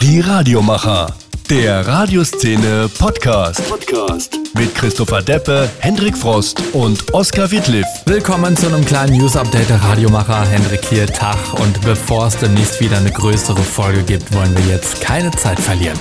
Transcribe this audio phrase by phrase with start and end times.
[0.00, 1.12] Die Radiomacher.
[1.50, 3.68] Der Radioszene Podcast.
[3.68, 4.38] Podcast.
[4.54, 7.86] Mit Christopher Deppe, Hendrik Frost und Oskar Wittliff.
[8.06, 10.44] Willkommen zu einem kleinen News-Update der Radiomacher.
[10.46, 11.36] Hendrik hier, Tag.
[11.54, 15.98] Und bevor es demnächst wieder eine größere Folge gibt, wollen wir jetzt keine Zeit verlieren.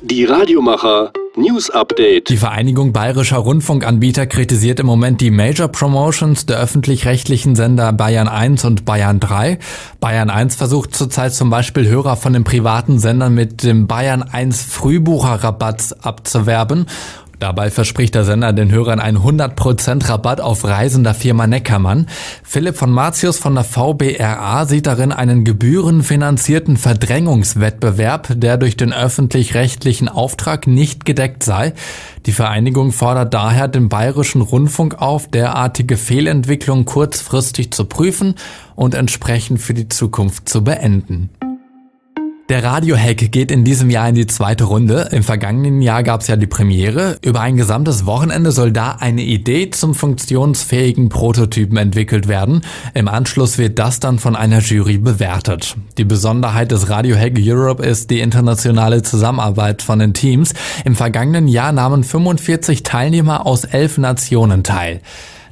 [0.00, 2.28] Die Radiomacher News Update.
[2.28, 8.66] Die Vereinigung Bayerischer Rundfunkanbieter kritisiert im Moment die Major Promotions der öffentlich-rechtlichen Sender Bayern 1
[8.66, 9.58] und Bayern 3.
[9.98, 14.62] Bayern 1 versucht zurzeit zum Beispiel Hörer von den privaten Sendern mit dem Bayern 1
[14.62, 16.84] Frühbucherrabatt abzuwerben
[17.42, 22.06] Dabei verspricht der Sender den Hörern einen 100% Rabatt auf Reisen der Firma Neckermann.
[22.44, 30.08] Philipp von Martius von der VBRA sieht darin einen gebührenfinanzierten Verdrängungswettbewerb, der durch den öffentlich-rechtlichen
[30.08, 31.72] Auftrag nicht gedeckt sei.
[32.26, 38.36] Die Vereinigung fordert daher den Bayerischen Rundfunk auf, derartige Fehlentwicklungen kurzfristig zu prüfen
[38.76, 41.30] und entsprechend für die Zukunft zu beenden.
[42.48, 45.08] Der Radiohack geht in diesem Jahr in die zweite Runde.
[45.12, 47.16] Im vergangenen Jahr gab es ja die Premiere.
[47.22, 52.62] Über ein gesamtes Wochenende soll da eine Idee zum funktionsfähigen Prototypen entwickelt werden.
[52.94, 55.76] Im Anschluss wird das dann von einer Jury bewertet.
[55.98, 60.52] Die Besonderheit des Radiohack Europe ist die internationale Zusammenarbeit von den Teams.
[60.84, 65.00] Im vergangenen Jahr nahmen 45 Teilnehmer aus elf Nationen teil.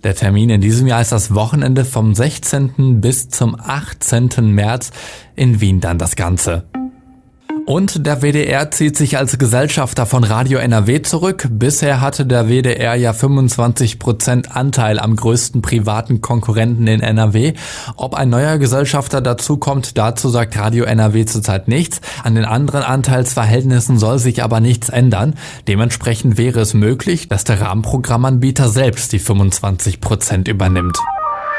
[0.02, 3.00] Der Termin in diesem Jahr ist das Wochenende vom 16.
[3.00, 4.30] bis zum 18.
[4.54, 4.90] März.
[5.36, 6.64] In Wien dann das Ganze.
[7.70, 11.46] Und der WDR zieht sich als Gesellschafter von Radio NRW zurück.
[11.52, 17.52] Bisher hatte der WDR ja 25% Anteil am größten privaten Konkurrenten in NRW.
[17.94, 22.00] Ob ein neuer Gesellschafter dazukommt, dazu sagt Radio NRW zurzeit nichts.
[22.24, 25.34] An den anderen Anteilsverhältnissen soll sich aber nichts ändern.
[25.68, 30.98] Dementsprechend wäre es möglich, dass der Rahmenprogrammanbieter selbst die 25% übernimmt.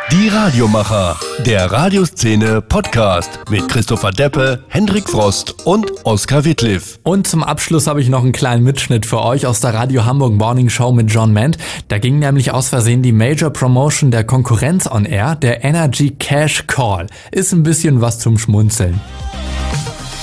[0.10, 7.00] Die Radiomacher, der Radioszene Podcast mit Christopher Deppe, Hendrik Frost und Oskar Wittliff.
[7.04, 10.34] Und zum Abschluss habe ich noch einen kleinen Mitschnitt für euch aus der Radio Hamburg
[10.34, 11.58] Morning Show mit John Mant.
[11.88, 16.66] Da ging nämlich aus Versehen die Major Promotion der Konkurrenz on Air, der Energy Cash
[16.68, 17.08] Call.
[17.32, 19.00] Ist ein bisschen was zum Schmunzeln.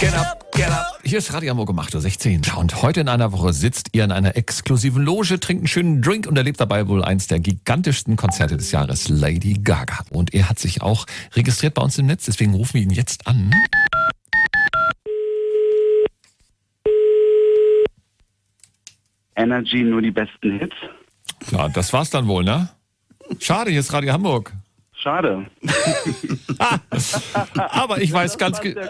[0.00, 0.37] Get up, get up.
[1.08, 2.58] Hier ist Radio Hamburg um 8.16 Uhr.
[2.58, 6.26] Und heute in einer Woche sitzt ihr in einer exklusiven Loge, trinkt einen schönen Drink
[6.26, 10.00] und erlebt dabei wohl eins der gigantischsten Konzerte des Jahres, Lady Gaga.
[10.10, 13.26] Und er hat sich auch registriert bei uns im Netz, deswegen rufen wir ihn jetzt
[13.26, 13.50] an.
[19.34, 20.76] Energy nur die besten Hits.
[21.50, 22.68] Ja, das war's dann wohl, ne?
[23.40, 24.52] Schade, hier ist Radio Hamburg.
[25.00, 25.46] Schade.
[27.70, 28.80] Aber ich weiß ganz genau.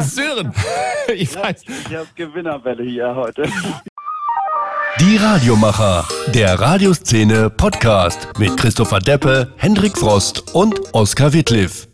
[0.00, 0.52] Sören,
[1.14, 1.64] ich weiß.
[1.66, 3.48] Ich habe Gewinnerwelle hier heute.
[5.00, 11.88] Die Radiomacher, der Radioszene Podcast mit Christopher Deppe, Hendrik Frost und Oskar Wittliff.